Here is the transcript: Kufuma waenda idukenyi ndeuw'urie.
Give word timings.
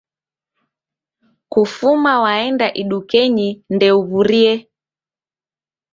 Kufuma 1.51 2.13
waenda 2.23 2.67
idukenyi 2.81 3.49
ndeuw'urie. 3.75 4.53